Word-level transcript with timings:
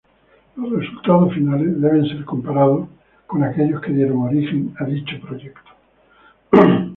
Los 0.55 0.71
resultados 0.71 1.31
finales 1.35 1.79
deben 1.79 2.07
ser 2.07 2.25
comparados 2.25 2.89
con 3.27 3.43
aquellos 3.43 3.79
que 3.81 3.91
dieron 3.93 4.17
origen 4.23 4.73
a 4.79 4.85
dicho 4.85 5.15
proyecto. 5.21 5.69